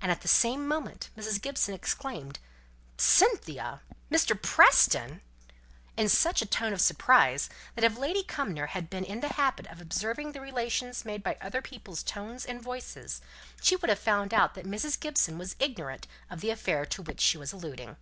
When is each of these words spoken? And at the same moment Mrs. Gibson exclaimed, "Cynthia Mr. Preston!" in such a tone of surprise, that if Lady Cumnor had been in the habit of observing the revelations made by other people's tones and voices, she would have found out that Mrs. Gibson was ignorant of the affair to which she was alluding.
And 0.00 0.10
at 0.10 0.22
the 0.22 0.26
same 0.26 0.66
moment 0.66 1.10
Mrs. 1.18 1.38
Gibson 1.38 1.74
exclaimed, 1.74 2.38
"Cynthia 2.96 3.82
Mr. 4.10 4.34
Preston!" 4.40 5.20
in 5.98 6.08
such 6.08 6.40
a 6.40 6.46
tone 6.46 6.72
of 6.72 6.80
surprise, 6.80 7.50
that 7.74 7.84
if 7.84 7.98
Lady 7.98 8.22
Cumnor 8.22 8.68
had 8.68 8.88
been 8.88 9.04
in 9.04 9.20
the 9.20 9.34
habit 9.34 9.66
of 9.66 9.78
observing 9.78 10.32
the 10.32 10.40
revelations 10.40 11.04
made 11.04 11.22
by 11.22 11.36
other 11.42 11.60
people's 11.60 12.02
tones 12.02 12.46
and 12.46 12.62
voices, 12.62 13.20
she 13.60 13.76
would 13.76 13.90
have 13.90 13.98
found 13.98 14.32
out 14.32 14.54
that 14.54 14.64
Mrs. 14.64 14.98
Gibson 14.98 15.36
was 15.36 15.56
ignorant 15.58 16.06
of 16.30 16.40
the 16.40 16.48
affair 16.48 16.86
to 16.86 17.02
which 17.02 17.20
she 17.20 17.36
was 17.36 17.52
alluding. 17.52 17.98